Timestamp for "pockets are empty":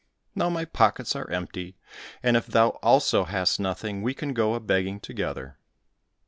0.65-1.77